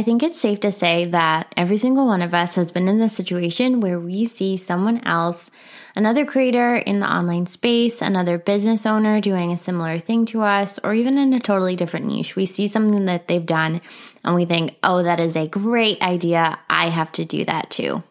[0.00, 2.98] I think it's safe to say that every single one of us has been in
[2.98, 5.50] this situation where we see someone else,
[5.94, 10.78] another creator in the online space, another business owner doing a similar thing to us,
[10.82, 12.34] or even in a totally different niche.
[12.34, 13.82] We see something that they've done
[14.24, 16.58] and we think, oh, that is a great idea.
[16.70, 18.02] I have to do that too.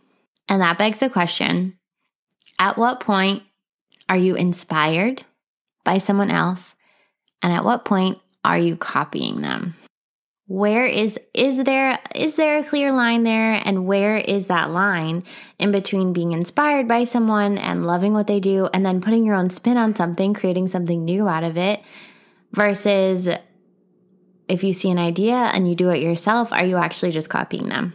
[0.48, 1.80] And that begs the question
[2.60, 3.42] at what point
[4.08, 5.26] are you inspired
[5.84, 6.76] by someone else?
[7.42, 9.74] And at what point are you copying them?
[10.50, 15.24] Where is is there is there a clear line there and where is that line
[15.60, 19.36] in between being inspired by someone and loving what they do and then putting your
[19.36, 21.84] own spin on something, creating something new out of it
[22.52, 23.30] versus
[24.48, 27.70] if you see an idea and you do it yourself, are you actually just copying
[27.70, 27.94] them?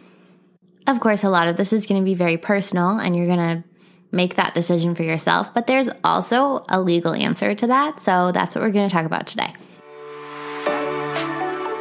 [0.86, 3.38] Of course, a lot of this is going to be very personal and you're going
[3.38, 3.64] to
[4.12, 8.00] make that decision for yourself, but there's also a legal answer to that.
[8.00, 9.52] So that's what we're going to talk about today.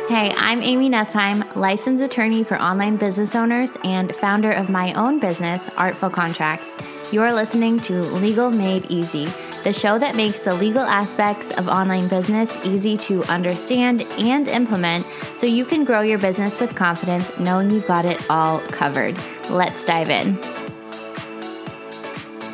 [0.09, 5.17] Hey, I'm Amy Nesheim, licensed attorney for online business owners and founder of my own
[5.17, 6.75] business, Artful Contracts.
[7.13, 9.29] You're listening to Legal Made Easy,
[9.63, 15.05] the show that makes the legal aspects of online business easy to understand and implement
[15.35, 19.17] so you can grow your business with confidence knowing you've got it all covered.
[19.49, 20.62] Let's dive in.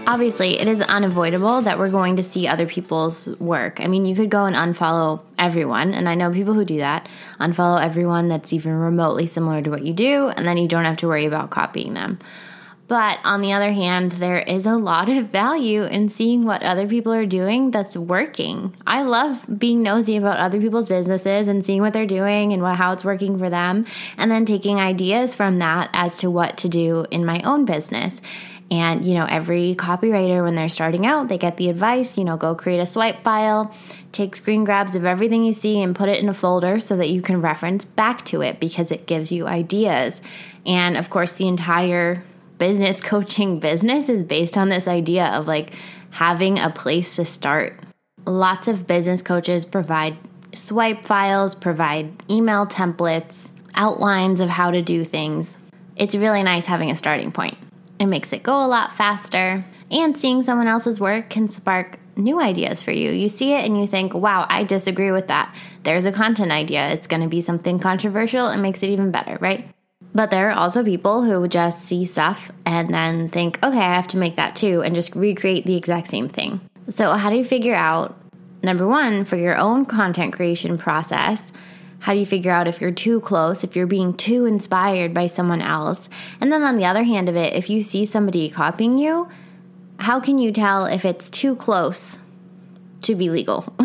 [0.09, 3.79] Obviously, it is unavoidable that we're going to see other people's work.
[3.79, 7.07] I mean, you could go and unfollow everyone, and I know people who do that.
[7.39, 10.97] Unfollow everyone that's even remotely similar to what you do, and then you don't have
[10.97, 12.17] to worry about copying them.
[12.89, 16.87] But on the other hand, there is a lot of value in seeing what other
[16.87, 18.75] people are doing that's working.
[18.87, 22.77] I love being nosy about other people's businesses and seeing what they're doing and what,
[22.77, 23.85] how it's working for them,
[24.17, 28.23] and then taking ideas from that as to what to do in my own business.
[28.71, 32.37] And, you know, every copywriter, when they're starting out, they get the advice, you know,
[32.37, 33.71] go create a swipe file,
[34.11, 37.09] take screen grabs of everything you see and put it in a folder so that
[37.09, 40.21] you can reference back to it because it gives you ideas.
[40.65, 42.23] And of course, the entire
[42.59, 45.73] business coaching business is based on this idea of like
[46.11, 47.79] having a place to start.
[48.25, 50.17] Lots of business coaches provide
[50.53, 55.57] swipe files, provide email templates, outlines of how to do things.
[55.95, 57.57] It's really nice having a starting point.
[58.00, 59.66] It makes it go a lot faster.
[59.91, 63.11] And seeing someone else's work can spark new ideas for you.
[63.11, 65.53] You see it and you think, wow, I disagree with that.
[65.84, 66.89] There's a content idea.
[66.89, 69.69] It's going to be something controversial and makes it even better, right?
[70.14, 74.08] But there are also people who just see stuff and then think, okay, I have
[74.08, 76.62] to make that too, and just recreate the exact same thing.
[76.90, 78.20] So, how do you figure out,
[78.64, 81.52] number one, for your own content creation process,
[82.00, 85.28] how do you figure out if you're too close, if you're being too inspired by
[85.28, 86.09] someone else?
[86.41, 89.28] And then on the other hand of it, if you see somebody copying you,
[90.00, 92.18] how can you tell if it's too close
[93.02, 93.74] to be legal?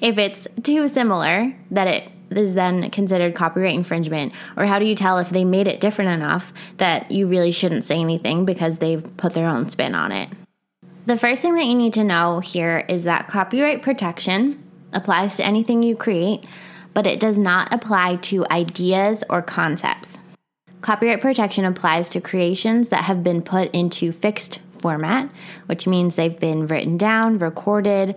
[0.00, 4.32] if it's too similar that it is then considered copyright infringement?
[4.56, 7.84] Or how do you tell if they made it different enough that you really shouldn't
[7.84, 10.28] say anything because they've put their own spin on it?
[11.06, 14.62] The first thing that you need to know here is that copyright protection
[14.92, 16.44] applies to anything you create,
[16.92, 20.18] but it does not apply to ideas or concepts.
[20.80, 25.28] Copyright protection applies to creations that have been put into fixed format,
[25.66, 28.14] which means they've been written down, recorded,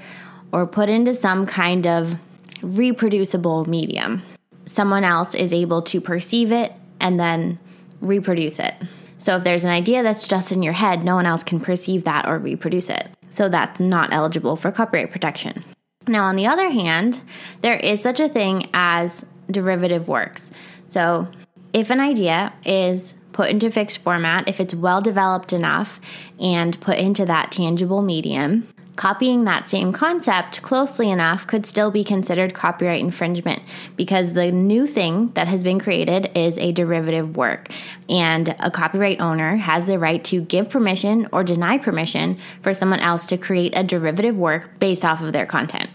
[0.52, 2.18] or put into some kind of
[2.62, 4.24] reproducible medium.
[4.66, 7.60] Someone else is able to perceive it and then
[8.00, 8.76] reproduce it.
[9.18, 12.04] So if there's an idea that's just in your head, no one else can perceive
[12.06, 13.10] that or reproduce it.
[13.30, 15.64] So that's not eligible for copyright protection.
[16.08, 17.22] Now, on the other hand,
[17.62, 20.52] there is such a thing as derivative works.
[20.88, 21.28] So,
[21.74, 26.02] if an idea is put into fixed format, if it's well developed enough
[26.40, 28.68] and put into that tangible medium,
[29.02, 33.60] copying that same concept closely enough could still be considered copyright infringement
[33.96, 37.68] because the new thing that has been created is a derivative work.
[38.08, 43.00] And a copyright owner has the right to give permission or deny permission for someone
[43.00, 45.90] else to create a derivative work based off of their content.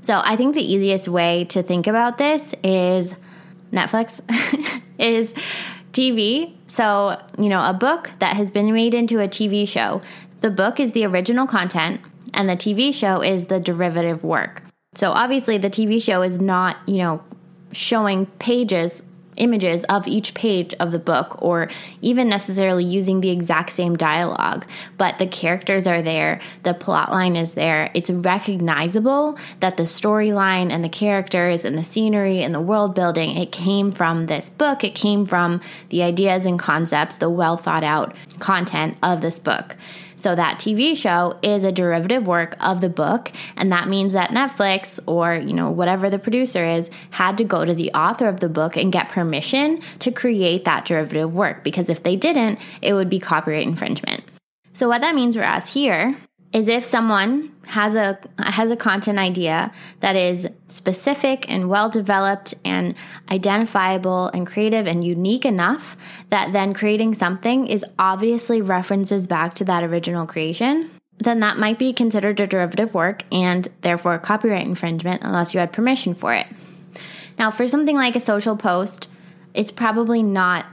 [0.00, 3.16] So I think the easiest way to think about this is
[3.72, 4.20] Netflix,
[5.00, 5.34] is
[5.92, 6.54] TV.
[6.68, 10.00] So, you know, a book that has been made into a TV show.
[10.42, 12.00] The book is the original content
[12.34, 14.62] and the TV show is the derivative work.
[14.94, 17.22] So obviously the TV show is not, you know,
[17.72, 19.02] showing pages
[19.36, 21.70] images of each page of the book or
[22.00, 24.66] even necessarily using the exact same dialogue
[24.98, 27.90] but the characters are there the plot line is there.
[27.94, 33.36] It's recognizable that the storyline and the characters and the scenery and the world building
[33.36, 34.84] it came from this book.
[34.84, 39.76] It came from the ideas and concepts the well thought out content of this book
[40.22, 44.30] So that TV show is a derivative work of the book, and that means that
[44.30, 48.38] Netflix or, you know, whatever the producer is had to go to the author of
[48.38, 52.94] the book and get permission to create that derivative work because if they didn't, it
[52.94, 54.22] would be copyright infringement.
[54.74, 56.16] So what that means for us here
[56.52, 62.54] is if someone has a has a content idea that is specific and well developed
[62.64, 62.94] and
[63.30, 65.96] identifiable and creative and unique enough
[66.30, 71.78] that then creating something is obviously references back to that original creation then that might
[71.78, 76.46] be considered a derivative work and therefore copyright infringement unless you had permission for it.
[77.38, 79.08] Now for something like a social post
[79.54, 80.66] it's probably not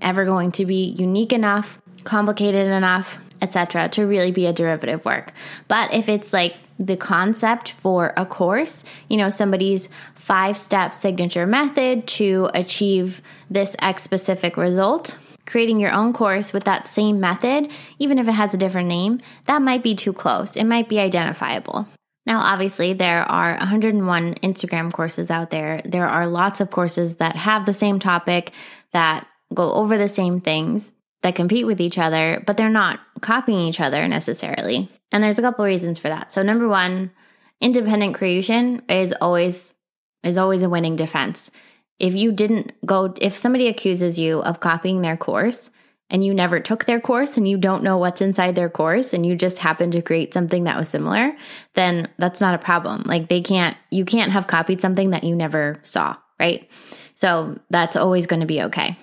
[0.00, 5.32] ever going to be unique enough complicated enough etc., to really be a derivative work.
[5.68, 11.46] But if it's like the concept for a course, you know, somebody's five step signature
[11.46, 15.16] method to achieve this X specific result,
[15.46, 19.20] creating your own course with that same method, even if it has a different name,
[19.46, 20.56] that might be too close.
[20.56, 21.86] It might be identifiable.
[22.26, 25.80] Now, obviously, there are 101 Instagram courses out there.
[25.84, 28.50] There are lots of courses that have the same topic,
[28.92, 30.92] that go over the same things
[31.22, 34.90] that compete with each other, but they're not copying each other necessarily.
[35.12, 36.32] And there's a couple reasons for that.
[36.32, 37.10] So number 1,
[37.60, 39.74] independent creation is always
[40.22, 41.50] is always a winning defense.
[41.98, 45.70] If you didn't go if somebody accuses you of copying their course
[46.10, 49.24] and you never took their course and you don't know what's inside their course and
[49.24, 51.32] you just happen to create something that was similar,
[51.74, 53.02] then that's not a problem.
[53.06, 56.68] Like they can't you can't have copied something that you never saw, right?
[57.14, 58.98] So that's always going to be okay.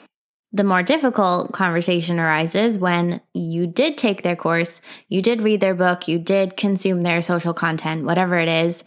[0.55, 5.73] The more difficult conversation arises when you did take their course, you did read their
[5.73, 8.83] book, you did consume their social content, whatever it is,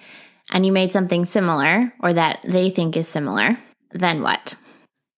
[0.52, 3.58] and you made something similar or that they think is similar.
[3.90, 4.54] Then what?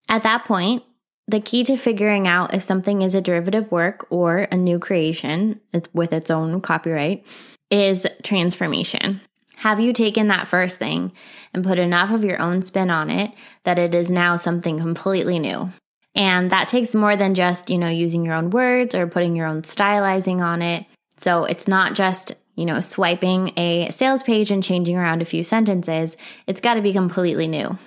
[0.09, 0.85] At that point,
[1.27, 5.61] the key to figuring out if something is a derivative work or a new creation
[5.93, 7.27] with its own copyright
[7.71, 9.21] is transformation.
[9.59, 11.13] Have you taken that first thing
[11.53, 13.33] and put enough of your own spin on it
[13.65, 15.71] that it is now something completely new?
[16.15, 19.47] And that takes more than just, you know, using your own words or putting your
[19.47, 20.87] own stylizing on it.
[21.19, 25.43] So it's not just, you know, swiping a sales page and changing around a few
[25.43, 26.17] sentences.
[26.47, 27.79] It's got to be completely new.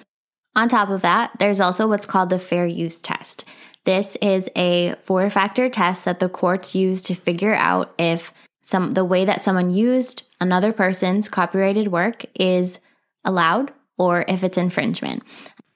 [0.55, 3.45] On top of that, there's also what's called the fair use test.
[3.83, 8.31] This is a four factor test that the courts use to figure out if
[8.61, 12.79] some the way that someone used another person's copyrighted work is
[13.25, 15.23] allowed or if it's infringement.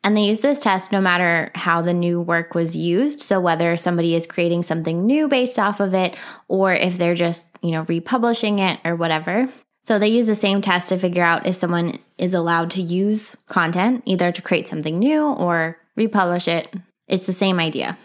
[0.05, 3.21] And they use this test no matter how the new work was used.
[3.21, 6.15] So whether somebody is creating something new based off of it
[6.47, 9.49] or if they're just, you know, republishing it or whatever.
[9.83, 13.35] So they use the same test to figure out if someone is allowed to use
[13.47, 16.71] content, either to create something new or republish it.
[17.07, 17.97] It's the same idea.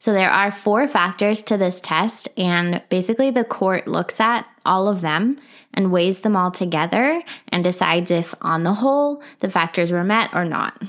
[0.00, 4.88] So there are four factors to this test, and basically the court looks at all
[4.88, 5.38] of them
[5.72, 10.30] and weighs them all together and decides if, on the whole, the factors were met
[10.34, 10.82] or not.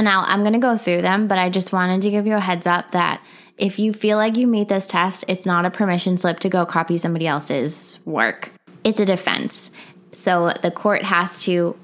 [0.00, 2.34] And now I'm going to go through them, but I just wanted to give you
[2.34, 3.22] a heads up that
[3.58, 6.64] if you feel like you meet this test, it's not a permission slip to go
[6.64, 8.50] copy somebody else's work.
[8.82, 9.70] It's a defense.
[10.12, 11.78] So the court has to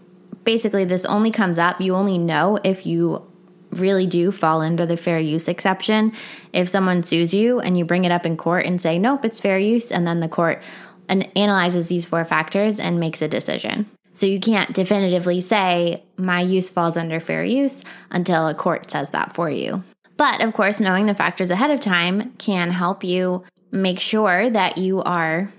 [0.45, 3.23] basically, this only comes up, you only know if you
[3.71, 6.11] really do fall under the fair use exception.
[6.55, 9.41] If someone sues you and you bring it up in court and say, nope, it's
[9.41, 10.63] fair use, and then the court
[11.11, 13.91] analyzes these four factors and makes a decision.
[14.15, 19.11] So you can't definitively say my use falls under fair use until a court says
[19.11, 19.83] that for you.
[20.17, 24.79] But of course, knowing the factors ahead of time can help you make sure that
[24.79, 25.53] you are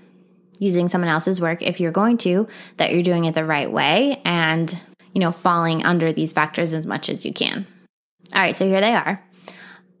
[0.58, 2.48] using someone else's work if you're going to,
[2.78, 4.80] that you're doing it the right way and,
[5.12, 7.66] you know, falling under these factors as much as you can.
[8.34, 9.22] All right, so here they are.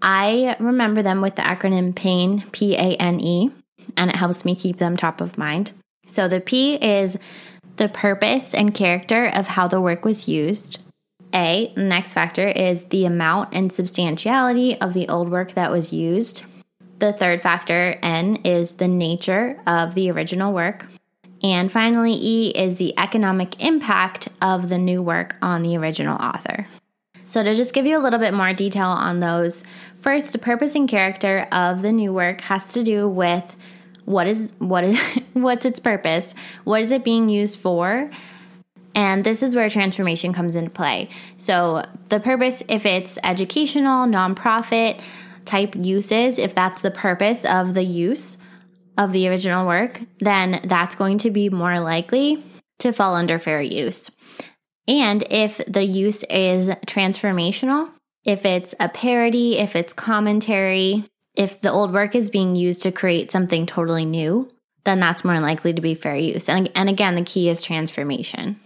[0.02, 3.50] I remember them with the acronym PANE, P A N E,
[3.96, 5.72] and it helps me keep them top of mind.
[6.06, 7.16] So the P is
[7.78, 10.78] the purpose and character of how the work was used.
[11.32, 15.92] A, the next factor is the amount and substantiality of the old work that was
[15.92, 16.42] used.
[16.98, 20.86] The third factor, N, is the nature of the original work.
[21.42, 26.66] And finally, E is the economic impact of the new work on the original author.
[27.28, 29.62] So, to just give you a little bit more detail on those,
[30.00, 33.54] first, the purpose and character of the new work has to do with
[34.08, 34.98] what is what is
[35.34, 36.34] what's its purpose?
[36.64, 38.10] What is it being used for?
[38.94, 41.10] And this is where transformation comes into play.
[41.36, 45.00] So the purpose if it's educational nonprofit
[45.44, 48.38] type uses if that's the purpose of the use
[48.96, 52.42] of the original work then that's going to be more likely
[52.78, 54.10] to fall under fair use.
[54.86, 57.90] And if the use is transformational
[58.24, 61.04] if it's a parody if it's commentary
[61.38, 64.50] if the old work is being used to create something totally new,
[64.84, 66.48] then that's more likely to be fair use.
[66.48, 68.60] And, and again, the key is transformation.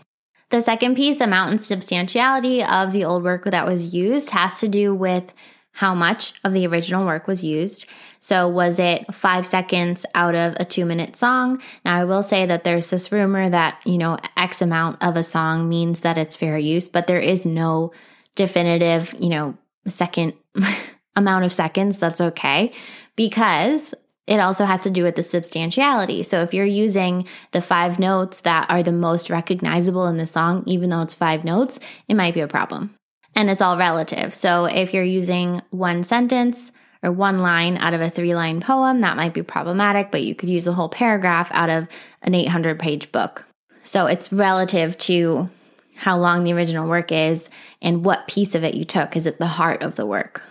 [0.49, 4.69] The second piece, amount and substantiality of the old work that was used, has to
[4.69, 5.33] do with
[5.73, 7.87] how much of the original work was used.
[8.21, 11.62] So, was it five seconds out of a two minute song?
[11.85, 15.23] Now, I will say that there's this rumor that, you know, X amount of a
[15.23, 17.93] song means that it's fair use, but there is no
[18.37, 19.57] definitive, you know,
[19.88, 20.35] second
[21.16, 22.73] amount of seconds that's okay
[23.16, 23.95] because
[24.26, 26.23] it also has to do with the substantiality.
[26.23, 30.62] So if you're using the five notes that are the most recognizable in the song,
[30.66, 32.95] even though it's five notes, it might be a problem.
[33.35, 34.33] And it's all relative.
[34.33, 36.71] So if you're using one sentence
[37.02, 40.35] or one line out of a three line poem, that might be problematic, but you
[40.35, 41.88] could use a whole paragraph out of
[42.23, 43.45] an 800 page book.
[43.83, 45.50] So it's relative to
[45.97, 47.50] how long the original work is
[47.81, 49.16] and what piece of it you took.
[49.16, 50.42] Is it the heart of the work?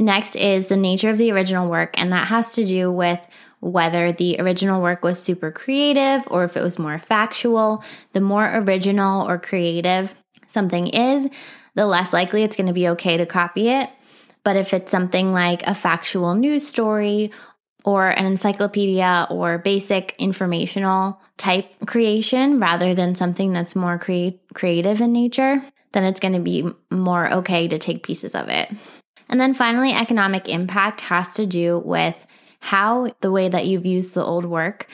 [0.00, 3.20] Next is the nature of the original work, and that has to do with
[3.60, 7.84] whether the original work was super creative or if it was more factual.
[8.14, 10.14] The more original or creative
[10.46, 11.28] something is,
[11.74, 13.90] the less likely it's going to be okay to copy it.
[14.42, 17.30] But if it's something like a factual news story
[17.84, 25.02] or an encyclopedia or basic informational type creation rather than something that's more crea- creative
[25.02, 28.70] in nature, then it's going to be more okay to take pieces of it.
[29.30, 32.16] And then finally, economic impact has to do with
[32.58, 34.88] how the way that you've used the old work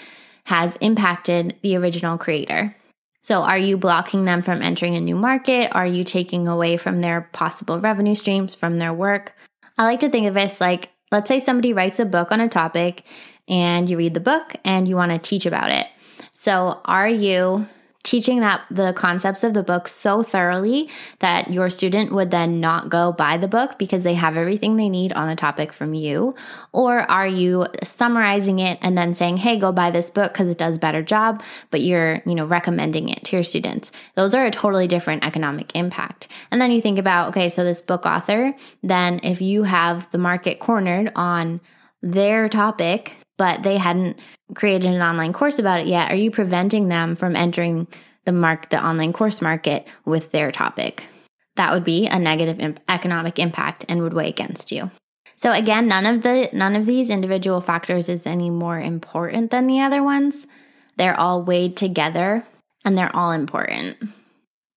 [0.45, 2.77] has impacted the original creator.
[3.23, 5.75] So, are you blocking them from entering a new market?
[5.75, 9.35] Are you taking away from their possible revenue streams from their work?
[9.79, 12.49] I like to think of this like, let's say somebody writes a book on a
[12.49, 13.05] topic
[13.49, 15.87] and you read the book and you want to teach about it.
[16.33, 17.67] So, are you
[18.07, 22.89] teaching that the concepts of the book so thoroughly that your student would then not
[22.89, 26.33] go buy the book because they have everything they need on the topic from you?
[26.73, 30.57] Or are you summarizing it and then saying, hey, go buy this book because it
[30.57, 33.91] does better job, but you're, you know, recommending it to your students?
[34.15, 36.29] Those are a totally different economic impact.
[36.53, 40.19] And then you think about, okay, so this book author, then if you have the
[40.19, 41.61] market cornered on
[42.03, 44.19] their topic, but they hadn't
[44.55, 47.87] created an online course about it yet, are you preventing them from entering
[48.25, 51.05] the mark the online course market with their topic?
[51.57, 54.91] That would be a negative imp- economic impact and would weigh against you.
[55.35, 59.67] So again, none of the none of these individual factors is any more important than
[59.67, 60.47] the other ones.
[60.97, 62.47] They're all weighed together
[62.85, 63.97] and they're all important.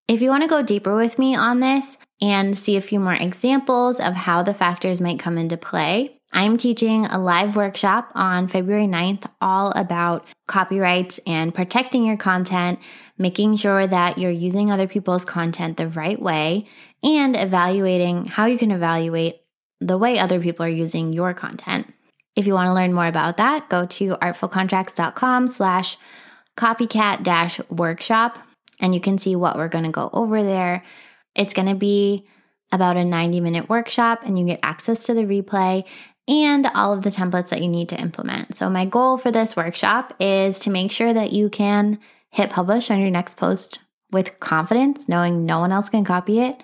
[0.08, 3.14] If you want to go deeper with me on this and see a few more
[3.14, 8.48] examples of how the factors might come into play, I'm teaching a live workshop on
[8.48, 12.80] February 9th all about copyrights and protecting your content,
[13.18, 16.68] making sure that you're using other people's content the right way,
[17.02, 19.42] and evaluating how you can evaluate
[19.82, 21.92] the way other people are using your content.
[22.36, 25.98] If you want to learn more about that, go to artfulcontracts.com slash
[26.56, 28.38] copycat dash workshop
[28.80, 30.84] and you can see what we're going to go over there.
[31.36, 32.26] It's going to be
[32.72, 35.86] about a 90 minute workshop and you get access to the replay
[36.30, 38.56] and all of the templates that you need to implement.
[38.56, 42.92] So, my goal for this workshop is to make sure that you can hit publish
[42.92, 43.80] on your next post
[44.12, 46.62] with confidence, knowing no one else can copy it.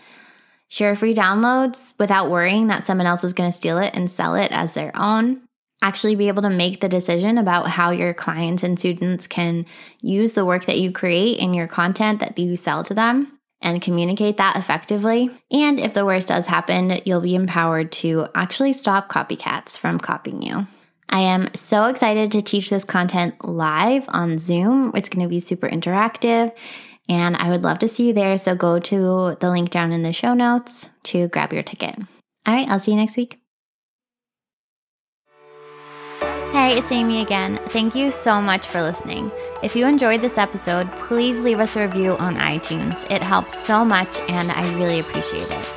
[0.67, 4.35] Share free downloads without worrying that someone else is going to steal it and sell
[4.35, 5.41] it as their own.
[5.81, 9.65] Actually, be able to make the decision about how your clients and students can
[10.01, 13.34] use the work that you create in your content that you sell to them
[13.65, 15.29] and communicate that effectively.
[15.51, 20.41] And if the worst does happen, you'll be empowered to actually stop copycats from copying
[20.41, 20.67] you.
[21.09, 24.91] I am so excited to teach this content live on Zoom.
[24.95, 26.53] It's going to be super interactive
[27.09, 28.37] and I would love to see you there.
[28.37, 31.97] So go to the link down in the show notes to grab your ticket.
[32.45, 33.39] All right, I'll see you next week.
[36.55, 37.59] Hey, it's Amy again.
[37.67, 39.29] Thank you so much for listening.
[39.61, 43.05] If you enjoyed this episode, please leave us a review on iTunes.
[43.11, 45.73] It helps so much and I really appreciate it.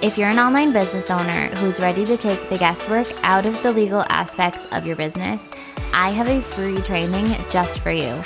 [0.00, 3.70] If you're an online business owner who's ready to take the guesswork out of the
[3.70, 5.50] legal aspects of your business,
[5.92, 8.18] I have a free training just for you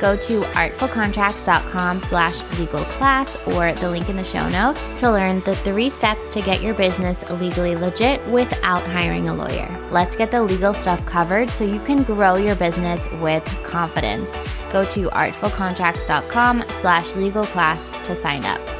[0.00, 5.40] go to artfulcontracts.com slash legal class or the link in the show notes to learn
[5.40, 9.68] the three steps to get your business legally legit without hiring a lawyer.
[9.90, 14.38] Let's get the legal stuff covered so you can grow your business with confidence.
[14.70, 18.73] Go to artfulcontracts.com slash legal class to sign up.